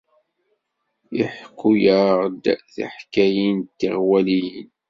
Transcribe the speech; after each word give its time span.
Iḥekku-aɣ-d 1.21 2.43
tiḥkayin 2.73 3.57
d 3.61 3.67
tiɣwaliyin. 3.79 4.69